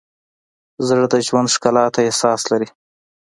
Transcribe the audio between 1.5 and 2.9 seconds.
ښکلا ته احساس لري.